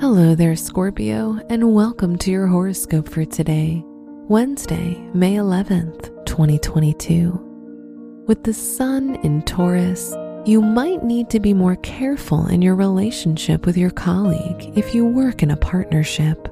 Hello 0.00 0.36
there, 0.36 0.54
Scorpio, 0.54 1.40
and 1.50 1.74
welcome 1.74 2.16
to 2.18 2.30
your 2.30 2.46
horoscope 2.46 3.08
for 3.08 3.24
today, 3.24 3.82
Wednesday, 4.28 4.96
May 5.12 5.34
11th, 5.34 6.24
2022. 6.24 8.24
With 8.28 8.44
the 8.44 8.54
Sun 8.54 9.16
in 9.24 9.42
Taurus, 9.42 10.14
you 10.46 10.62
might 10.62 11.02
need 11.02 11.28
to 11.30 11.40
be 11.40 11.52
more 11.52 11.74
careful 11.76 12.46
in 12.46 12.62
your 12.62 12.76
relationship 12.76 13.66
with 13.66 13.76
your 13.76 13.90
colleague 13.90 14.70
if 14.78 14.94
you 14.94 15.04
work 15.04 15.42
in 15.42 15.50
a 15.50 15.56
partnership. 15.56 16.46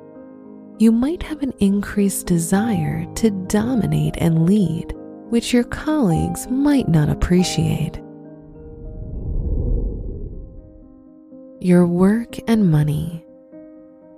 You 0.78 0.90
might 0.90 1.23
have 1.23 1.45
an 1.45 1.54
increased 1.60 2.26
desire 2.26 3.06
to 3.15 3.30
dominate 3.30 4.16
and 4.18 4.45
lead, 4.45 4.92
which 5.30 5.52
your 5.52 5.62
colleagues 5.62 6.48
might 6.48 6.88
not 6.88 7.09
appreciate. 7.09 7.95
Your 11.60 11.87
work 11.87 12.38
and 12.48 12.68
money. 12.68 13.23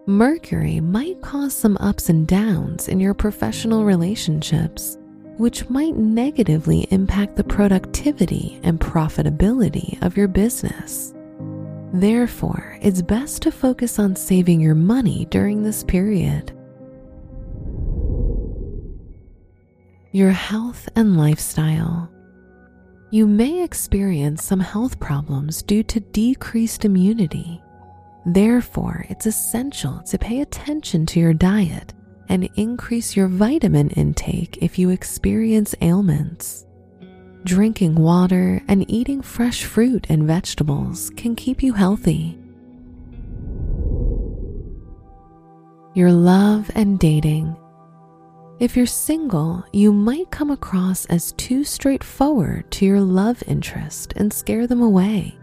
Mercury 0.08 0.80
might 0.80 1.20
cause 1.20 1.55
some 1.55 1.77
ups 1.80 2.08
and 2.08 2.27
downs 2.27 2.88
in 2.88 2.98
your 2.98 3.12
professional 3.12 3.84
relationships, 3.84 4.96
which 5.36 5.69
might 5.69 5.96
negatively 5.96 6.88
impact 6.91 7.36
the 7.36 7.44
productivity 7.44 8.58
and 8.62 8.80
profitability 8.80 10.00
of 10.00 10.16
your 10.16 10.27
business. 10.27 11.12
Therefore, 11.92 12.78
it's 12.80 13.02
best 13.02 13.42
to 13.42 13.52
focus 13.52 13.98
on 13.98 14.16
saving 14.16 14.62
your 14.62 14.74
money 14.74 15.27
during 15.27 15.62
this 15.62 15.84
period. 15.84 16.56
Your 20.12 20.30
health 20.30 20.88
and 20.96 21.18
lifestyle. 21.18 22.11
You 23.11 23.27
may 23.27 23.62
experience 23.62 24.42
some 24.42 24.61
health 24.61 24.98
problems 25.00 25.62
due 25.62 25.83
to 25.83 26.00
decreased 26.00 26.86
immunity 26.86 27.61
Therefore, 28.28 29.06
it's 29.08 29.24
essential 29.24 30.00
to 30.00 30.18
pay 30.18 30.42
attention 30.42 31.06
to 31.06 31.18
your 31.18 31.32
diet 31.32 31.94
and 32.28 32.46
increase 32.56 33.16
your 33.16 33.26
vitamin 33.26 33.88
intake 33.88 34.58
if 34.60 34.78
you 34.78 34.90
experience 34.90 35.74
ailments. 35.80 36.66
Drinking 37.44 37.94
water 37.94 38.62
and 38.68 38.84
eating 38.90 39.22
fresh 39.22 39.64
fruit 39.64 40.04
and 40.10 40.24
vegetables 40.24 41.08
can 41.16 41.36
keep 41.36 41.62
you 41.62 41.72
healthy. 41.72 42.38
Your 45.94 46.12
love 46.12 46.70
and 46.74 46.98
dating. 46.98 47.56
If 48.60 48.76
you're 48.76 48.84
single, 48.84 49.64
you 49.72 49.90
might 49.90 50.30
come 50.30 50.50
across 50.50 51.06
as 51.06 51.32
too 51.38 51.64
straightforward 51.64 52.70
to 52.72 52.84
your 52.84 53.00
love 53.00 53.42
interest 53.46 54.12
and 54.16 54.30
scare 54.30 54.66
them 54.66 54.82
away. 54.82 55.34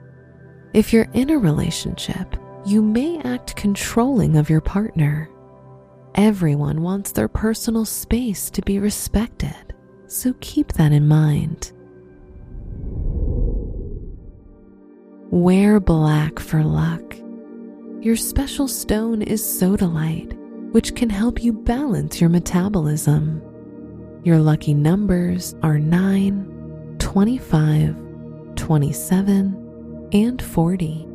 If 0.74 0.94
you're 0.94 1.08
in 1.14 1.32
a 1.32 1.40
relationship, 1.40 2.36
you 2.66 2.82
may 2.82 3.20
act 3.20 3.56
controlling 3.56 4.38
of 4.38 4.50
your 4.50 4.62
partner. 4.62 5.30
Everyone 6.16 6.82
wants 6.82 7.12
their 7.12 7.28
personal 7.28 7.86
space 7.86 8.50
to 8.50 8.62
be 8.64 8.80
respected, 8.80 9.76
so 10.08 10.34
keep 10.40 10.74
that 10.74 10.92
in 10.92 11.08
mind. 11.08 11.72
Wear 15.30 15.80
black 15.80 16.40
for 16.40 16.64
luck. 16.64 17.16
Your 18.02 18.16
special 18.16 18.68
stone 18.68 19.22
is 19.22 19.44
sodalite, 19.44 20.34
which 20.72 20.96
can 20.96 21.10
help 21.10 21.44
you 21.44 21.54
balance 21.54 22.20
your 22.20 22.30
metabolism. 22.30 23.42
Your 24.24 24.40
lucky 24.40 24.74
numbers 24.74 25.56
are 25.62 25.78
9, 25.78 26.96
25, 26.98 27.96
27, 28.56 30.10
and 30.14 30.42
40. 30.42 31.15